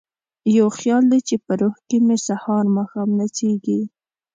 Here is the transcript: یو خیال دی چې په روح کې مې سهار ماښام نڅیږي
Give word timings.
یو 0.57 0.67
خیال 0.77 1.03
دی 1.11 1.19
چې 1.27 1.35
په 1.45 1.51
روح 1.61 1.75
کې 1.87 1.97
مې 2.05 2.17
سهار 2.27 2.65
ماښام 2.77 3.09
نڅیږي 3.19 3.81